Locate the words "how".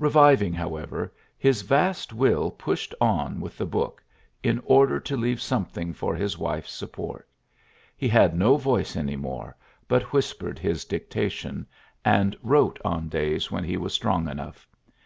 0.54-0.76